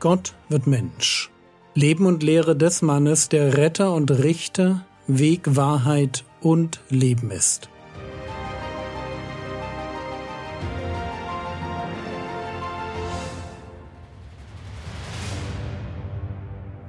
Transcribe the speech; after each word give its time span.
Gott 0.00 0.34
wird 0.48 0.66
Mensch. 0.68 1.32
Leben 1.74 2.06
und 2.06 2.22
Lehre 2.22 2.54
des 2.54 2.82
Mannes, 2.82 3.28
der 3.28 3.56
Retter 3.56 3.92
und 3.92 4.12
Richter, 4.12 4.86
Weg, 5.08 5.56
Wahrheit 5.56 6.24
und 6.40 6.78
Leben 6.88 7.32
ist. 7.32 7.68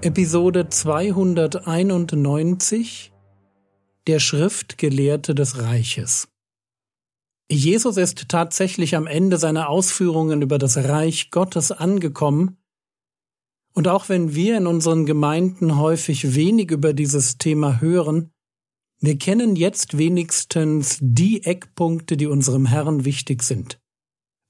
Episode 0.01 0.69
291 0.69 3.11
Der 4.05 4.19
Schriftgelehrte 4.19 5.33
des 5.33 5.59
Reiches 5.59 6.27
Jesus 7.51 7.97
ist 7.97 8.29
tatsächlich 8.29 8.95
am 8.95 9.07
Ende 9.07 9.37
seiner 9.37 9.69
Ausführungen 9.69 10.43
über 10.43 10.59
das 10.59 10.77
Reich 10.77 11.31
Gottes 11.31 11.71
angekommen, 11.71 12.57
und 13.73 13.87
auch 13.87 14.09
wenn 14.09 14.35
wir 14.35 14.57
in 14.57 14.67
unseren 14.67 15.05
Gemeinden 15.05 15.77
häufig 15.77 16.35
wenig 16.35 16.71
über 16.71 16.93
dieses 16.93 17.37
Thema 17.37 17.81
hören, 17.81 18.31
wir 19.01 19.17
kennen 19.17 19.55
jetzt 19.55 19.97
wenigstens 19.97 20.97
die 21.01 21.43
Eckpunkte, 21.45 22.17
die 22.17 22.27
unserem 22.27 22.65
Herrn 22.65 23.05
wichtig 23.05 23.43
sind. 23.43 23.79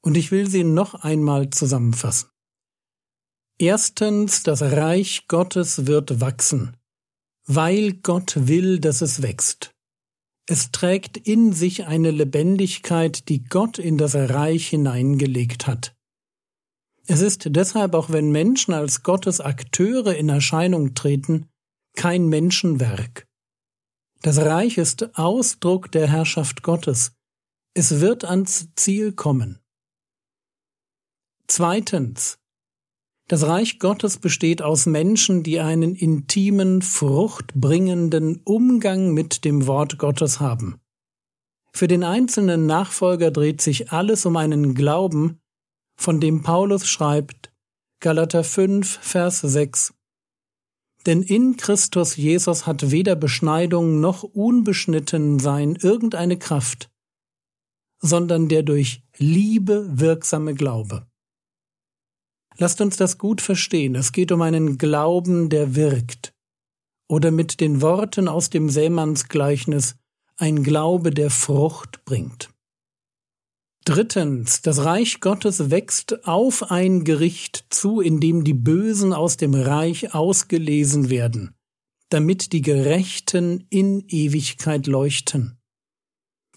Und 0.02 0.18
ich 0.18 0.32
will 0.32 0.50
sie 0.50 0.64
noch 0.64 0.96
einmal 0.96 1.50
zusammenfassen. 1.52 2.30
Erstens, 3.60 4.44
das 4.44 4.62
Reich 4.62 5.28
Gottes 5.28 5.86
wird 5.86 6.22
wachsen, 6.22 6.78
weil 7.46 7.94
Gott 7.94 8.48
will, 8.48 8.80
dass 8.80 9.02
es 9.02 9.22
wächst. 9.22 9.76
Es 10.48 10.72
trägt 10.72 11.18
in 11.18 11.54
sich 11.54 11.86
eine 11.86 12.10
Lebendigkeit, 12.10 13.30
die 13.30 13.44
Gott 13.44 13.78
in 13.78 13.98
das 13.98 14.16
Reich 14.16 14.70
hineingelegt 14.70 15.68
hat. 15.68 15.96
Es 17.12 17.22
ist 17.22 17.48
deshalb, 17.56 17.96
auch 17.96 18.12
wenn 18.12 18.32
Menschen 18.32 18.72
als 18.72 19.02
Gottes 19.02 19.42
Akteure 19.42 20.16
in 20.16 20.30
Erscheinung 20.30 20.94
treten, 20.94 21.48
kein 21.96 22.28
Menschenwerk. 22.28 23.26
Das 24.22 24.38
Reich 24.38 24.78
ist 24.78 25.18
Ausdruck 25.18 25.92
der 25.92 26.08
Herrschaft 26.08 26.62
Gottes. 26.62 27.14
Es 27.74 28.00
wird 28.00 28.26
ans 28.26 28.68
Ziel 28.76 29.12
kommen. 29.12 29.58
Zweitens. 31.48 32.38
Das 33.28 33.48
Reich 33.48 33.80
Gottes 33.80 34.20
besteht 34.20 34.62
aus 34.62 34.86
Menschen, 34.86 35.42
die 35.42 35.60
einen 35.60 35.96
intimen, 35.96 36.84
fruchtbringenden 36.84 38.42
Umgang 38.44 39.16
mit 39.16 39.46
dem 39.46 39.66
Wort 39.66 39.98
Gottes 39.98 40.40
haben. 40.40 40.80
Für 41.74 41.88
den 41.88 42.04
einzelnen 42.04 42.68
Nachfolger 42.68 43.32
dreht 43.32 43.62
sich 43.62 43.92
alles 43.92 44.28
um 44.28 44.38
einen 44.38 44.76
Glauben, 44.76 45.40
von 46.00 46.22
dem 46.22 46.44
Paulus 46.44 46.88
schreibt, 46.88 47.52
Galater 48.00 48.46
5, 48.46 49.00
Vers 49.02 49.42
6. 49.42 49.94
Denn 51.06 51.22
in 51.22 51.58
Christus 51.58 52.16
Jesus 52.16 52.66
hat 52.66 52.92
weder 52.92 53.18
Beschneidung 53.18 54.00
noch 54.00 54.24
Unbeschnittensein 54.24 55.76
irgendeine 55.76 56.40
Kraft, 56.40 56.90
sondern 58.00 58.48
der 58.48 58.64
durch 58.64 59.04
Liebe 59.18 59.90
wirksame 59.92 60.56
Glaube. 60.56 61.06
Lasst 62.58 62.80
uns 62.80 62.96
das 62.96 63.18
gut 63.18 63.42
verstehen. 63.42 63.96
Es 63.96 64.14
geht 64.14 64.32
um 64.32 64.42
einen 64.42 64.78
Glauben, 64.78 65.50
der 65.50 65.76
wirkt. 65.76 66.34
Oder 67.10 67.32
mit 67.32 67.60
den 67.60 67.82
Worten 67.82 68.30
aus 68.30 68.50
dem 68.50 68.70
Sämannsgleichnis 68.70 69.98
ein 70.38 70.64
Glaube, 70.64 71.12
der 71.12 71.30
Frucht 71.30 72.06
bringt. 72.06 72.50
Drittens, 73.90 74.62
das 74.62 74.86
Reich 74.86 75.20
Gottes 75.20 75.72
wächst 75.72 76.28
auf 76.28 76.70
ein 76.70 77.06
Gericht 77.06 77.66
zu, 77.72 78.02
in 78.02 78.20
dem 78.20 78.44
die 78.44 78.54
Bösen 78.54 79.14
aus 79.14 79.36
dem 79.36 79.56
Reich 79.56 80.14
ausgelesen 80.14 81.10
werden, 81.10 81.56
damit 82.10 82.54
die 82.54 82.62
Gerechten 82.62 83.66
in 83.72 84.06
Ewigkeit 84.08 84.86
leuchten. 84.86 85.58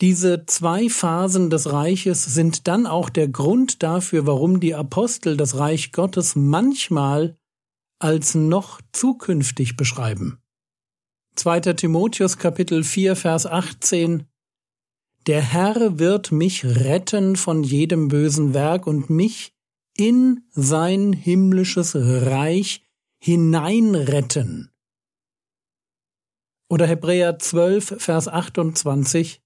Diese 0.03 0.45
zwei 0.45 0.91
Phasen 0.91 1.49
des 1.49 1.73
Reiches 1.73 2.23
sind 2.23 2.69
dann 2.69 2.87
auch 2.87 3.09
der 3.09 3.29
Grund 3.29 3.83
dafür, 3.83 4.27
warum 4.27 4.61
die 4.61 4.75
Apostel 4.75 5.39
das 5.39 5.57
Reich 5.57 5.91
Gottes 5.93 6.37
manchmal 6.37 7.39
als 7.99 8.35
noch 8.35 8.83
zukünftig 8.93 9.79
beschreiben. 9.79 10.43
2. 11.37 11.61
Timotheus 11.61 12.37
Kapitel 12.37 12.85
4 12.85 13.17
Vers 13.17 13.47
18 13.47 14.27
Der 15.27 15.41
Herr 15.41 16.01
wird 16.01 16.33
mich 16.33 16.65
retten 16.65 17.37
von 17.37 17.63
jedem 17.63 18.09
bösen 18.09 18.55
Werk 18.55 18.89
und 18.89 19.09
mich 19.09 19.55
in 19.97 20.45
sein 20.51 21.13
himmlisches 21.13 21.95
Reich 21.95 22.83
hineinretten. 23.23 24.71
Oder 26.69 26.87
Hebräer 26.87 27.39
12 27.39 28.03
Vers 28.03 28.27
28 28.27 29.41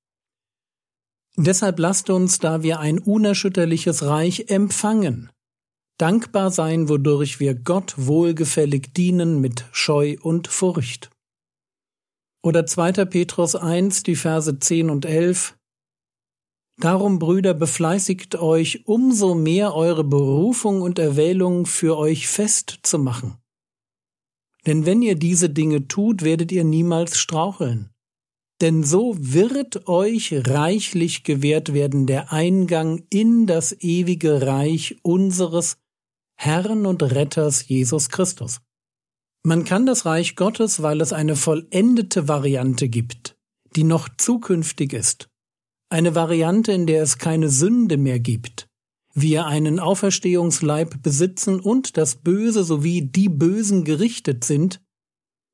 Deshalb 1.37 1.79
lasst 1.79 2.09
uns, 2.09 2.39
da 2.39 2.63
wir 2.63 2.81
ein 2.81 2.99
unerschütterliches 2.99 4.05
Reich 4.05 4.49
empfangen, 4.49 5.31
dankbar 5.99 6.51
sein, 6.51 6.89
wodurch 6.89 7.39
wir 7.39 7.55
Gott 7.55 7.95
wohlgefällig 7.99 8.95
dienen 8.95 9.43
mit 9.43 9.67
Scheu 9.73 10.17
und 10.23 10.49
Furcht. 10.49 11.11
Oder 12.43 12.65
2. 12.65 13.05
Petrus 13.05 13.55
1, 13.55 14.05
die 14.05 14.17
Verse 14.17 14.59
10 14.59 14.89
und 14.89 15.05
11. 15.05 15.56
Darum, 16.79 17.19
Brüder, 17.19 17.55
befleißigt 17.55 18.37
euch, 18.37 18.87
umso 18.87 19.35
mehr 19.35 19.75
eure 19.75 20.05
Berufung 20.05 20.83
und 20.83 20.99
Erwählung 20.99 21.67
für 21.67 21.97
euch 21.97 22.29
festzumachen. 22.29 23.39
Denn 24.67 24.85
wenn 24.85 25.01
ihr 25.01 25.15
diese 25.15 25.49
Dinge 25.49 25.89
tut, 25.89 26.23
werdet 26.23 26.53
ihr 26.53 26.65
niemals 26.65 27.19
straucheln 27.19 27.91
denn 28.61 28.85
so 28.85 29.15
wird 29.19 29.87
euch 29.87 30.33
reichlich 30.33 31.25
gewährt 31.25 31.75
werden 31.75 32.07
der 32.07 32.33
Eingang 32.33 33.05
in 33.11 33.47
das 33.47 33.77
ewige 33.81 34.47
Reich 34.47 34.97
unseres 35.03 35.77
Herrn 36.39 36.87
und 36.87 37.03
Retters 37.03 37.69
Jesus 37.69 38.09
Christus. 38.09 38.61
Man 39.43 39.65
kann 39.65 39.87
das 39.87 40.07
Reich 40.07 40.37
Gottes, 40.37 40.83
weil 40.83 41.01
es 41.01 41.13
eine 41.13 41.37
vollendete 41.37 42.29
Variante 42.29 42.89
gibt, 42.89 43.37
die 43.77 43.85
noch 43.85 44.09
zukünftig 44.17 44.93
ist, 44.93 45.29
eine 45.89 46.15
Variante, 46.15 46.73
in 46.73 46.87
der 46.87 47.03
es 47.03 47.19
keine 47.19 47.49
Sünde 47.49 47.97
mehr 47.97 48.19
gibt, 48.19 48.69
wir 49.15 49.47
einen 49.47 49.79
Auferstehungsleib 49.81 51.03
besitzen 51.03 51.61
und 51.61 51.97
das 51.97 52.17
Böse 52.17 52.65
sowie 52.65 53.03
die 53.03 53.29
Bösen 53.29 53.85
gerichtet 53.85 54.45
sind, 54.45 54.81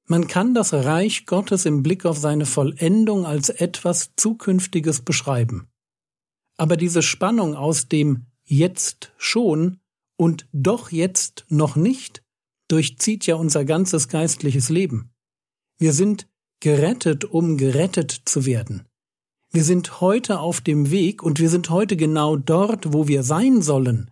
man 0.09 0.27
kann 0.27 0.53
das 0.53 0.73
Reich 0.73 1.27
Gottes 1.27 1.65
im 1.65 1.83
Blick 1.83 2.05
auf 2.05 2.19
seine 2.19 2.45
Vollendung 2.45 3.25
als 3.25 3.51
etwas 3.51 4.11
Zukünftiges 4.17 5.03
beschreiben. 5.03 5.69
Aber 6.57 6.77
diese 6.77 7.03
Spannung 7.03 7.55
aus 7.55 7.89
dem 7.89 8.27
jetzt 8.45 9.13
schon 9.17 9.79
und 10.17 10.49
doch 10.53 10.91
jetzt 10.91 11.47
noch 11.49 11.77
nicht 11.77 12.23
durchzieht 12.69 13.27
ja 13.27 13.37
unser 13.37 13.65
ganzes 13.65 14.09
geistliches 14.09 14.69
Leben. 14.69 15.13
Wir 15.79 15.93
sind 15.93 16.29
gerettet, 16.61 17.25
um 17.25 17.57
gerettet 17.57 18.23
zu 18.25 18.45
werden. 18.45 18.89
Wir 19.53 19.65
sind 19.65 20.01
heute 20.01 20.41
auf 20.41 20.61
dem 20.61 20.91
Weg 20.91 21.23
und 21.23 21.39
wir 21.39 21.51
sind 21.51 21.71
heute 21.71 21.97
genau 21.97 22.37
dort, 22.37 22.93
wo 22.93 23.07
wir 23.07 23.23
sein 23.23 23.63
sollen. 23.63 24.11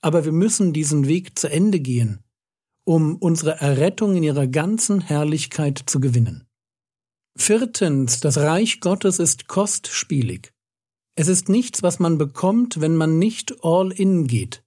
Aber 0.00 0.24
wir 0.24 0.32
müssen 0.32 0.72
diesen 0.72 1.06
Weg 1.06 1.38
zu 1.38 1.50
Ende 1.50 1.80
gehen 1.80 2.24
um 2.88 3.16
unsere 3.16 3.60
Errettung 3.60 4.16
in 4.16 4.22
ihrer 4.22 4.46
ganzen 4.46 5.02
Herrlichkeit 5.02 5.78
zu 5.84 6.00
gewinnen. 6.00 6.46
Viertens, 7.36 8.20
das 8.20 8.38
Reich 8.38 8.80
Gottes 8.80 9.18
ist 9.18 9.46
kostspielig. 9.46 10.54
Es 11.14 11.28
ist 11.28 11.50
nichts, 11.50 11.82
was 11.82 11.98
man 11.98 12.16
bekommt, 12.16 12.80
wenn 12.80 12.96
man 12.96 13.18
nicht 13.18 13.62
all 13.62 13.92
in 13.92 14.26
geht. 14.26 14.64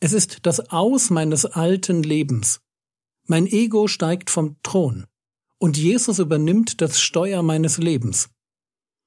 Es 0.00 0.14
ist 0.14 0.46
das 0.46 0.70
Aus 0.70 1.10
meines 1.10 1.44
alten 1.44 2.02
Lebens. 2.02 2.62
Mein 3.26 3.46
Ego 3.46 3.86
steigt 3.86 4.30
vom 4.30 4.56
Thron 4.62 5.04
und 5.58 5.76
Jesus 5.76 6.20
übernimmt 6.20 6.80
das 6.80 7.02
Steuer 7.02 7.42
meines 7.42 7.76
Lebens. 7.76 8.30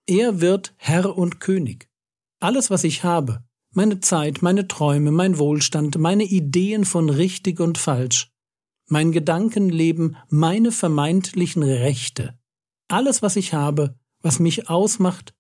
Er 0.08 0.40
wird 0.40 0.76
Herr 0.78 1.18
und 1.18 1.40
König. 1.40 1.90
Alles, 2.40 2.70
was 2.70 2.84
ich 2.84 3.04
habe, 3.04 3.44
meine 3.72 4.02
Zeit, 4.02 4.44
meine 4.44 4.68
Träume, 4.68 5.12
mein 5.12 5.40
Wohlstand, 5.40 5.98
meine 5.98 6.24
Ideen 6.24 6.86
von 6.86 7.10
richtig 7.10 7.60
und 7.60 7.80
falsch, 7.80 8.32
mein 8.88 9.12
Gedankenleben, 9.12 10.16
meine 10.30 10.72
vermeintlichen 10.72 11.64
Rechte, 11.64 12.38
alles, 12.88 13.24
was 13.24 13.36
ich 13.36 13.54
habe, 13.54 13.98
was 14.22 14.38
mich 14.40 14.70
ausmacht, 14.70 15.34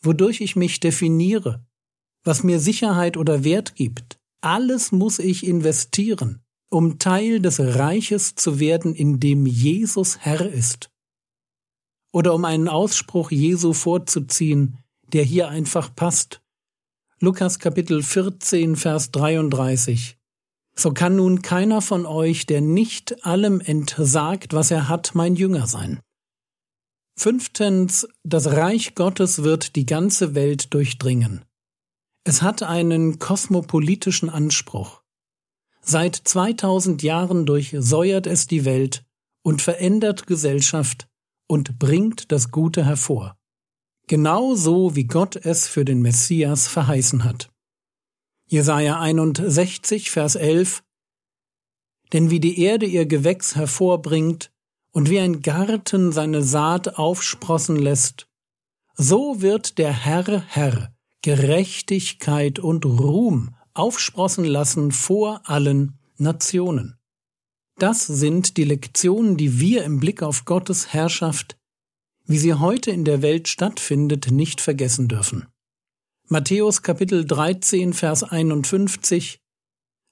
wodurch 0.00 0.40
ich 0.40 0.56
mich 0.56 0.80
definiere, 0.80 1.66
was 2.22 2.42
mir 2.42 2.60
Sicherheit 2.60 3.18
oder 3.18 3.44
Wert 3.44 3.74
gibt, 3.74 4.18
alles 4.40 4.92
muss 4.92 5.18
ich 5.18 5.46
investieren, 5.46 6.42
um 6.70 6.98
Teil 6.98 7.38
des 7.40 7.60
Reiches 7.60 8.34
zu 8.34 8.60
werden, 8.60 8.94
in 8.94 9.20
dem 9.20 9.44
Jesus 9.44 10.20
Herr 10.20 10.50
ist. 10.50 10.90
Oder 12.14 12.32
um 12.32 12.44
einen 12.44 12.68
Ausspruch 12.68 13.32
Jesu 13.32 13.72
vorzuziehen, 13.72 14.78
der 15.12 15.24
hier 15.24 15.48
einfach 15.48 15.92
passt. 15.92 16.40
Lukas 17.18 17.58
Kapitel 17.58 18.04
14, 18.04 18.76
Vers 18.76 19.10
33. 19.10 20.16
So 20.76 20.92
kann 20.92 21.16
nun 21.16 21.42
keiner 21.42 21.82
von 21.82 22.06
euch, 22.06 22.46
der 22.46 22.60
nicht 22.60 23.26
allem 23.26 23.60
entsagt, 23.60 24.52
was 24.52 24.70
er 24.70 24.88
hat, 24.88 25.16
mein 25.16 25.34
Jünger 25.34 25.66
sein. 25.66 25.98
Fünftens, 27.16 28.06
das 28.22 28.46
Reich 28.46 28.94
Gottes 28.94 29.42
wird 29.42 29.74
die 29.74 29.84
ganze 29.84 30.36
Welt 30.36 30.72
durchdringen. 30.72 31.44
Es 32.22 32.42
hat 32.42 32.62
einen 32.62 33.18
kosmopolitischen 33.18 34.30
Anspruch. 34.30 35.02
Seit 35.80 36.14
2000 36.14 37.02
Jahren 37.02 37.44
durchsäuert 37.44 38.28
es 38.28 38.46
die 38.46 38.64
Welt 38.64 39.04
und 39.42 39.62
verändert 39.62 40.28
Gesellschaft 40.28 41.08
und 41.46 41.78
bringt 41.78 42.32
das 42.32 42.50
Gute 42.50 42.84
hervor. 42.84 43.36
Genau 44.06 44.54
so, 44.54 44.96
wie 44.96 45.04
Gott 45.04 45.36
es 45.36 45.66
für 45.66 45.84
den 45.84 46.02
Messias 46.02 46.68
verheißen 46.68 47.24
hat. 47.24 47.50
Jesaja 48.46 49.00
61, 49.00 50.10
Vers 50.10 50.34
11 50.36 50.82
Denn 52.12 52.30
wie 52.30 52.40
die 52.40 52.60
Erde 52.60 52.86
ihr 52.86 53.06
Gewächs 53.06 53.56
hervorbringt 53.56 54.52
und 54.92 55.08
wie 55.08 55.18
ein 55.18 55.40
Garten 55.40 56.12
seine 56.12 56.42
Saat 56.42 56.98
aufsprossen 56.98 57.76
lässt, 57.76 58.28
so 58.94 59.40
wird 59.40 59.78
der 59.78 59.92
Herr 59.92 60.42
Herr 60.48 60.94
Gerechtigkeit 61.22 62.58
und 62.58 62.84
Ruhm 62.84 63.54
aufsprossen 63.72 64.44
lassen 64.44 64.92
vor 64.92 65.40
allen 65.44 65.98
Nationen. 66.16 66.98
Das 67.76 68.06
sind 68.06 68.56
die 68.56 68.64
Lektionen, 68.64 69.36
die 69.36 69.58
wir 69.58 69.84
im 69.84 69.98
Blick 69.98 70.22
auf 70.22 70.44
Gottes 70.44 70.92
Herrschaft, 70.92 71.58
wie 72.24 72.38
sie 72.38 72.54
heute 72.54 72.90
in 72.90 73.04
der 73.04 73.20
Welt 73.20 73.48
stattfindet, 73.48 74.30
nicht 74.30 74.60
vergessen 74.60 75.08
dürfen. 75.08 75.46
Matthäus 76.28 76.82
Kapitel 76.82 77.24
13, 77.24 77.92
Vers 77.92 78.22
51 78.22 79.40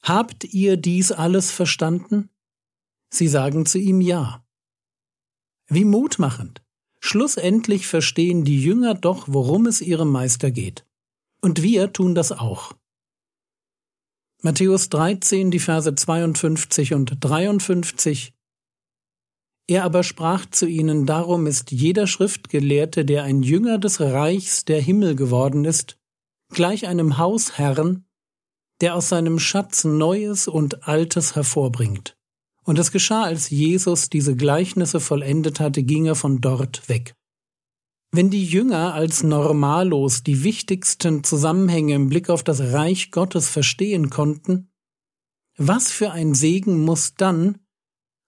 Habt 0.03 0.44
ihr 0.53 0.76
dies 0.76 1.12
alles 1.12 1.53
verstanden? 1.53 2.29
Sie 3.11 3.29
sagen 3.29 3.64
zu 3.64 3.79
ihm 3.79 4.00
Ja. 4.00 4.44
Wie 5.69 5.85
mutmachend. 5.85 6.62
Schlussendlich 6.99 7.87
verstehen 7.87 8.44
die 8.44 8.62
Jünger 8.62 8.94
doch, 8.94 9.26
worum 9.29 9.67
es 9.67 9.81
ihrem 9.81 10.11
Meister 10.11 10.50
geht. 10.50 10.85
Und 11.41 11.62
wir 11.62 11.93
tun 11.93 12.14
das 12.14 12.32
auch. 12.32 12.75
Matthäus 14.43 14.89
13, 14.91 15.50
die 15.50 15.59
Verse 15.59 15.94
52 15.94 16.94
und 16.94 17.17
53 17.21 18.35
er 19.69 19.85
aber 19.85 20.03
sprach 20.03 20.47
zu 20.47 20.67
ihnen, 20.67 21.06
darum 21.06 21.47
ist 21.47 21.71
jeder 21.71 22.06
Schriftgelehrte, 22.06 23.05
der 23.05 23.23
ein 23.23 23.43
Jünger 23.43 23.79
des 23.79 24.00
Reichs 24.00 24.65
der 24.65 24.81
Himmel 24.81 25.15
geworden 25.15 25.65
ist, 25.65 25.99
gleich 26.53 26.87
einem 26.87 27.19
Hausherrn, 27.19 28.05
der 28.81 28.97
aus 28.97 29.09
seinem 29.09 29.39
Schatz 29.39 29.85
Neues 29.85 30.49
und 30.49 30.88
Altes 30.88 31.37
hervorbringt. 31.37 32.17
Und 32.65 32.79
es 32.79 32.93
geschah, 32.93 33.23
als 33.23 33.50
Jesus 33.50 34.11
diese 34.11 34.37
Gleichnisse 34.37 35.00
vollendet 35.00 35.61
hatte, 35.61 35.83
ging 35.83 36.06
er 36.06 36.17
von 36.17 36.41
dort 36.41 36.88
weg. 36.88 37.15
Wenn 38.14 38.29
die 38.29 38.44
Jünger 38.44 38.93
als 38.93 39.23
Normalos 39.23 40.23
die 40.23 40.44
wichtigsten 40.44 41.25
Zusammenhänge 41.25 41.94
im 41.94 42.11
Blick 42.11 42.29
auf 42.29 42.44
das 42.44 42.61
Reich 42.61 43.11
Gottes 43.11 43.49
verstehen 43.49 44.11
konnten, 44.11 44.70
was 45.56 45.91
für 45.91 46.11
ein 46.11 46.35
Segen 46.35 46.85
muss 46.85 47.14
dann 47.14 47.59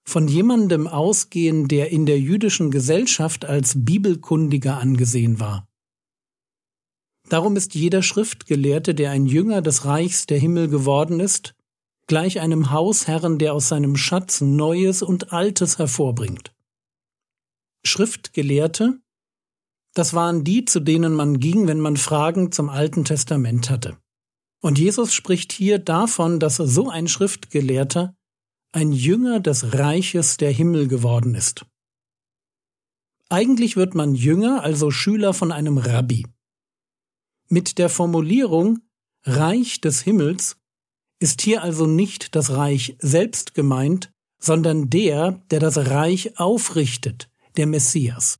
von 0.06 0.26
jemandem 0.26 0.86
ausgehen, 0.86 1.68
der 1.68 1.90
in 1.90 2.06
der 2.06 2.18
jüdischen 2.18 2.70
Gesellschaft 2.70 3.44
als 3.44 3.84
Bibelkundiger 3.84 4.78
angesehen 4.78 5.38
war. 5.38 5.68
Darum 7.28 7.56
ist 7.56 7.74
jeder 7.74 8.02
Schriftgelehrte, 8.02 8.94
der 8.94 9.10
ein 9.10 9.26
Jünger 9.26 9.60
des 9.60 9.84
Reichs 9.84 10.26
der 10.26 10.38
Himmel 10.38 10.68
geworden 10.68 11.20
ist, 11.20 11.54
gleich 12.06 12.40
einem 12.40 12.70
Hausherrn, 12.70 13.38
der 13.38 13.52
aus 13.52 13.68
seinem 13.68 13.96
Schatz 13.96 14.40
Neues 14.40 15.02
und 15.02 15.32
Altes 15.32 15.78
hervorbringt. 15.78 16.54
Schriftgelehrte, 17.84 19.00
das 19.94 20.12
waren 20.12 20.44
die, 20.44 20.64
zu 20.64 20.80
denen 20.80 21.14
man 21.14 21.38
ging, 21.38 21.66
wenn 21.66 21.80
man 21.80 21.96
Fragen 21.96 22.52
zum 22.52 22.68
Alten 22.68 23.04
Testament 23.04 23.70
hatte. 23.70 23.96
Und 24.60 24.78
Jesus 24.78 25.14
spricht 25.14 25.52
hier 25.52 25.78
davon, 25.78 26.40
dass 26.40 26.56
so 26.56 26.88
ein 26.88 27.06
Schriftgelehrter 27.06 28.16
ein 28.72 28.92
Jünger 28.92 29.38
des 29.38 29.74
Reiches 29.74 30.36
der 30.36 30.50
Himmel 30.50 30.88
geworden 30.88 31.34
ist. 31.34 31.64
Eigentlich 33.28 33.76
wird 33.76 33.94
man 33.94 34.14
Jünger, 34.14 34.62
also 34.62 34.90
Schüler 34.90 35.32
von 35.32 35.52
einem 35.52 35.78
Rabbi. 35.78 36.26
Mit 37.48 37.78
der 37.78 37.88
Formulierung 37.88 38.80
Reich 39.24 39.80
des 39.80 40.02
Himmels 40.02 40.56
ist 41.20 41.40
hier 41.40 41.62
also 41.62 41.86
nicht 41.86 42.34
das 42.34 42.50
Reich 42.50 42.96
selbst 42.98 43.54
gemeint, 43.54 44.12
sondern 44.38 44.90
der, 44.90 45.42
der 45.50 45.60
das 45.60 45.78
Reich 45.78 46.38
aufrichtet, 46.38 47.30
der 47.56 47.66
Messias. 47.66 48.38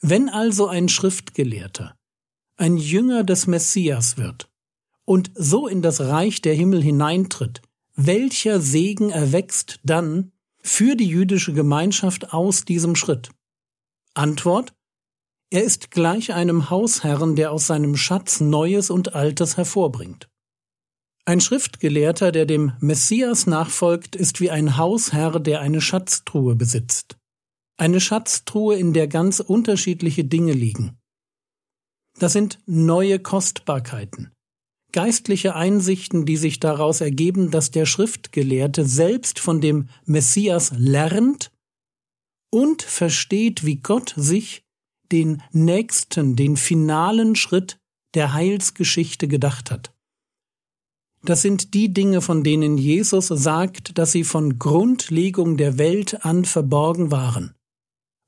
Wenn 0.00 0.28
also 0.28 0.66
ein 0.66 0.88
Schriftgelehrter 0.88 1.96
ein 2.58 2.76
Jünger 2.76 3.24
des 3.24 3.46
Messias 3.46 4.16
wird 4.16 4.48
und 5.04 5.30
so 5.34 5.68
in 5.68 5.82
das 5.82 6.00
Reich 6.00 6.40
der 6.42 6.54
Himmel 6.54 6.82
hineintritt, 6.82 7.62
welcher 7.94 8.60
Segen 8.60 9.10
erwächst 9.10 9.80
dann 9.84 10.32
für 10.58 10.96
die 10.96 11.08
jüdische 11.08 11.52
Gemeinschaft 11.52 12.32
aus 12.32 12.64
diesem 12.64 12.96
Schritt? 12.96 13.30
Antwort 14.14 14.74
Er 15.50 15.64
ist 15.64 15.90
gleich 15.90 16.32
einem 16.32 16.70
Hausherrn, 16.70 17.36
der 17.36 17.52
aus 17.52 17.66
seinem 17.66 17.96
Schatz 17.96 18.40
Neues 18.40 18.90
und 18.90 19.14
Altes 19.14 19.56
hervorbringt. 19.56 20.28
Ein 21.24 21.40
Schriftgelehrter, 21.40 22.32
der 22.32 22.46
dem 22.46 22.72
Messias 22.80 23.46
nachfolgt, 23.46 24.14
ist 24.14 24.40
wie 24.40 24.50
ein 24.50 24.76
Hausherr, 24.76 25.40
der 25.40 25.60
eine 25.60 25.80
Schatztruhe 25.80 26.54
besitzt. 26.54 27.16
Eine 27.78 28.00
Schatztruhe, 28.00 28.76
in 28.76 28.92
der 28.92 29.06
ganz 29.06 29.40
unterschiedliche 29.40 30.24
Dinge 30.24 30.52
liegen. 30.52 30.96
Das 32.18 32.32
sind 32.32 32.58
neue 32.64 33.18
Kostbarkeiten, 33.18 34.32
geistliche 34.92 35.54
Einsichten, 35.54 36.24
die 36.24 36.38
sich 36.38 36.60
daraus 36.60 37.02
ergeben, 37.02 37.50
dass 37.50 37.70
der 37.70 37.84
Schriftgelehrte 37.84 38.86
selbst 38.86 39.38
von 39.38 39.60
dem 39.60 39.88
Messias 40.06 40.72
lernt 40.76 41.50
und 42.50 42.82
versteht, 42.82 43.66
wie 43.66 43.76
Gott 43.76 44.14
sich 44.16 44.62
den 45.12 45.42
nächsten, 45.52 46.36
den 46.36 46.56
finalen 46.56 47.36
Schritt 47.36 47.78
der 48.14 48.32
Heilsgeschichte 48.32 49.28
gedacht 49.28 49.70
hat. 49.70 49.92
Das 51.22 51.42
sind 51.42 51.74
die 51.74 51.92
Dinge, 51.92 52.22
von 52.22 52.44
denen 52.44 52.78
Jesus 52.78 53.26
sagt, 53.26 53.98
dass 53.98 54.12
sie 54.12 54.24
von 54.24 54.58
Grundlegung 54.58 55.56
der 55.56 55.76
Welt 55.76 56.24
an 56.24 56.44
verborgen 56.44 57.10
waren. 57.10 57.55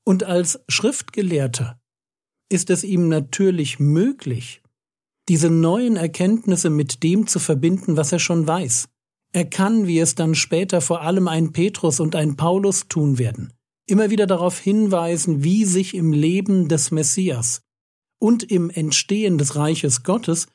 Und 0.09 0.23
als 0.23 0.59
Schriftgelehrter 0.67 1.79
ist 2.51 2.71
es 2.71 2.83
ihm 2.83 3.09
natürlich 3.09 3.79
möglich, 3.79 4.63
diese 5.27 5.51
neuen 5.51 5.97
Erkenntnisse 5.97 6.71
mit 6.71 7.03
dem 7.03 7.27
zu 7.27 7.37
verbinden, 7.37 7.95
was 7.95 8.11
er 8.11 8.17
schon 8.17 8.47
weiß. 8.47 8.89
Er 9.33 9.45
kann, 9.45 9.85
wie 9.85 9.99
es 9.99 10.15
dann 10.15 10.33
später 10.33 10.81
vor 10.81 11.01
allem 11.01 11.27
ein 11.27 11.51
Petrus 11.51 11.99
und 11.99 12.15
ein 12.15 12.37
Paulus 12.37 12.87
tun 12.87 13.19
werden, 13.19 13.53
immer 13.85 14.09
wieder 14.09 14.25
darauf 14.25 14.57
hinweisen, 14.57 15.43
wie 15.43 15.63
sich 15.63 15.93
im 15.93 16.11
Leben 16.11 16.69
des 16.69 16.89
Messias 16.89 17.61
und 18.17 18.41
im 18.41 18.71
Entstehen 18.71 19.37
des 19.37 19.57
Reiches 19.57 20.01
Gottes 20.01 20.47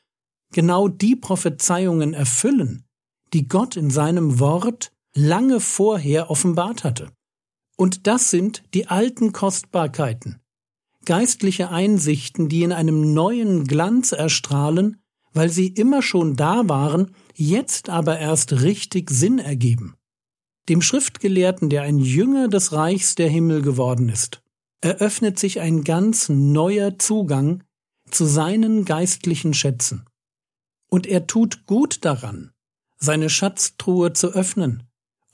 genau 0.51 0.89
die 0.89 1.15
Prophezeiungen 1.15 2.13
erfüllen, 2.13 2.83
die 3.31 3.47
Gott 3.47 3.77
in 3.77 3.89
seinem 3.89 4.37
Wort 4.41 4.91
lange 5.13 5.61
vorher 5.61 6.29
offenbart 6.29 6.83
hatte. 6.83 7.09
Und 7.75 8.07
das 8.07 8.29
sind 8.29 8.63
die 8.73 8.87
alten 8.87 9.31
Kostbarkeiten, 9.31 10.39
geistliche 11.03 11.69
Einsichten, 11.69 12.47
die 12.47 12.63
in 12.63 12.71
einem 12.71 13.13
neuen 13.13 13.65
Glanz 13.65 14.11
erstrahlen, 14.11 15.01
weil 15.33 15.49
sie 15.49 15.67
immer 15.67 16.01
schon 16.01 16.35
da 16.35 16.67
waren, 16.69 17.11
jetzt 17.33 17.89
aber 17.89 18.17
erst 18.19 18.61
richtig 18.61 19.09
Sinn 19.09 19.39
ergeben. 19.39 19.95
Dem 20.69 20.81
Schriftgelehrten, 20.81 21.69
der 21.69 21.83
ein 21.83 21.99
Jünger 21.99 22.47
des 22.47 22.71
Reichs 22.71 23.15
der 23.15 23.29
Himmel 23.29 23.61
geworden 23.61 24.09
ist, 24.09 24.41
eröffnet 24.81 25.37
sich 25.37 25.59
ein 25.59 25.83
ganz 25.83 26.29
neuer 26.29 26.97
Zugang 26.97 27.63
zu 28.09 28.25
seinen 28.25 28.85
geistlichen 28.85 29.53
Schätzen. 29.53 30.05
Und 30.89 31.05
er 31.05 31.27
tut 31.27 31.65
gut 31.65 32.05
daran, 32.05 32.51
seine 32.97 33.29
Schatztruhe 33.29 34.13
zu 34.13 34.29
öffnen 34.29 34.83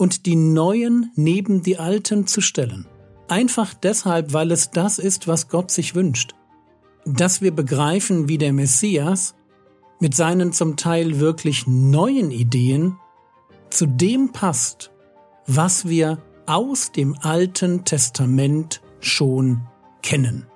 und 0.01 0.25
die 0.25 0.35
neuen 0.35 1.11
neben 1.13 1.61
die 1.61 1.77
alten 1.77 2.25
zu 2.25 2.41
stellen. 2.41 2.87
Einfach 3.27 3.75
deshalb, 3.75 4.33
weil 4.33 4.51
es 4.51 4.71
das 4.71 4.97
ist, 4.97 5.27
was 5.27 5.47
Gott 5.47 5.69
sich 5.69 5.93
wünscht. 5.93 6.33
Dass 7.05 7.43
wir 7.43 7.51
begreifen, 7.51 8.27
wie 8.27 8.39
der 8.39 8.51
Messias 8.51 9.35
mit 9.99 10.15
seinen 10.15 10.53
zum 10.53 10.75
Teil 10.75 11.19
wirklich 11.19 11.67
neuen 11.67 12.31
Ideen 12.31 12.97
zu 13.69 13.85
dem 13.85 14.31
passt, 14.31 14.91
was 15.45 15.87
wir 15.87 16.17
aus 16.47 16.91
dem 16.91 17.15
Alten 17.21 17.85
Testament 17.85 18.81
schon 19.01 19.61
kennen. 20.01 20.47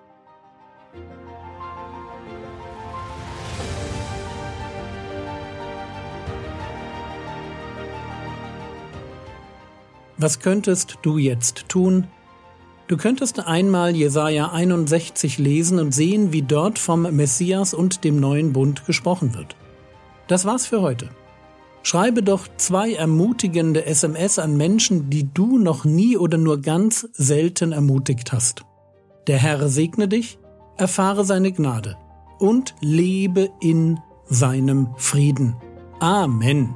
Was 10.26 10.40
könntest 10.40 10.98
du 11.04 11.20
jetzt 11.20 11.70
tun? 11.70 12.08
Du 12.88 12.98
könntest 12.98 13.46
einmal 13.46 13.96
Jesaja 13.96 14.52
61 14.52 15.38
lesen 15.38 15.78
und 15.78 15.94
sehen, 15.94 16.34
wie 16.34 16.42
dort 16.42 16.80
vom 16.80 17.04
Messias 17.16 17.76
und 17.76 18.04
dem 18.04 18.20
neuen 18.20 18.52
Bund 18.52 18.88
gesprochen 18.88 19.36
wird. 19.36 19.56
Das 20.28 20.44
war's 20.44 20.66
für 20.66 20.82
heute. 20.82 21.12
Schreibe 21.84 22.24
doch 22.24 22.48
zwei 22.58 22.94
ermutigende 22.94 23.86
SMS 23.86 24.40
an 24.40 24.58
Menschen, 24.58 25.12
die 25.12 25.32
du 25.32 25.60
noch 25.60 25.86
nie 25.86 26.18
oder 26.18 26.40
nur 26.40 26.60
ganz 26.60 27.08
selten 27.14 27.72
ermutigt 27.72 28.34
hast. 28.34 28.64
Der 29.28 29.38
Herr 29.38 29.70
segne 29.70 30.08
dich, 30.08 30.40
erfahre 30.76 31.24
seine 31.24 31.52
Gnade 31.52 31.98
und 32.40 32.74
lebe 32.82 33.52
in 33.62 34.00
seinem 34.26 34.88
Frieden. 34.98 35.56
Amen. 36.00 36.74